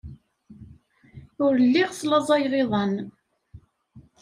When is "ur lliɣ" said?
1.45-1.89